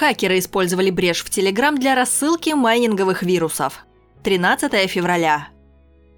[0.00, 3.84] Хакеры использовали брешь в Telegram для рассылки майнинговых вирусов.
[4.22, 5.48] 13 февраля.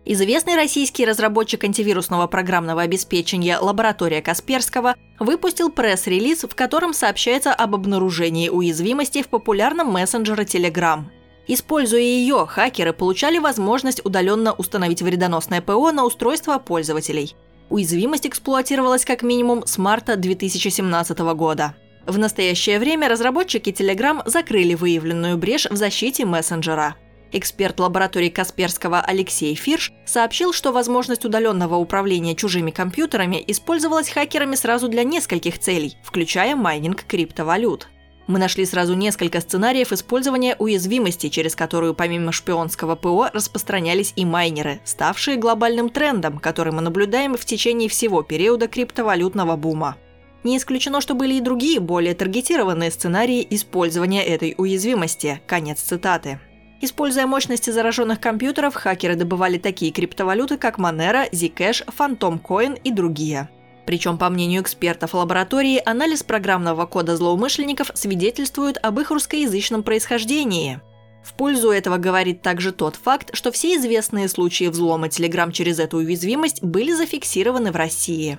[0.05, 8.49] Известный российский разработчик антивирусного программного обеспечения «Лаборатория Касперского» выпустил пресс-релиз, в котором сообщается об обнаружении
[8.49, 11.01] уязвимости в популярном мессенджере Telegram.
[11.49, 17.35] Используя ее, хакеры получали возможность удаленно установить вредоносное ПО на устройство пользователей.
[17.69, 21.75] Уязвимость эксплуатировалась как минимум с марта 2017 года.
[22.07, 26.97] В настоящее время разработчики Telegram закрыли выявленную брешь в защите мессенджера.
[27.31, 34.89] Эксперт лаборатории Касперского Алексей Фирш сообщил, что возможность удаленного управления чужими компьютерами использовалась хакерами сразу
[34.89, 37.89] для нескольких целей, включая майнинг криптовалют.
[38.27, 44.81] Мы нашли сразу несколько сценариев использования уязвимости, через которую помимо шпионского ПО распространялись и майнеры,
[44.85, 49.97] ставшие глобальным трендом, который мы наблюдаем в течение всего периода криптовалютного бума.
[50.45, 55.41] Не исключено, что были и другие, более таргетированные сценарии использования этой уязвимости.
[55.47, 56.41] Конец цитаты.
[56.81, 63.49] Используя мощности зараженных компьютеров, хакеры добывали такие криптовалюты, как Monero, Zcash, Phantom Coin и другие.
[63.87, 70.81] Причем, по мнению экспертов лаборатории, анализ программного кода злоумышленников свидетельствует об их русскоязычном происхождении.
[71.25, 75.99] В пользу этого говорит также тот факт, что все известные случаи взлома Telegram через эту
[75.99, 78.39] уязвимость были зафиксированы в России.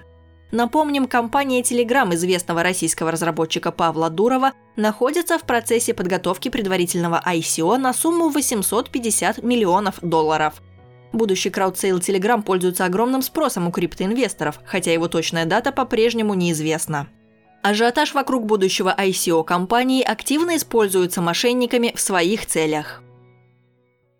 [0.53, 7.91] Напомним, компания Telegram известного российского разработчика Павла Дурова находится в процессе подготовки предварительного ICO на
[7.91, 10.61] сумму 850 миллионов долларов.
[11.11, 17.07] Будущий краудсейл Telegram пользуется огромным спросом у криптоинвесторов, хотя его точная дата по-прежнему неизвестна.
[17.63, 23.01] Ажиотаж вокруг будущего ICO компании активно используется мошенниками в своих целях.